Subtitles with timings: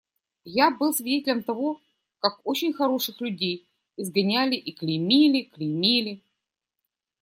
[0.45, 1.79] Я был свидетелем того,
[2.17, 3.67] как очень хороших людей
[3.97, 6.23] изгоняли и клеймили, клеймили.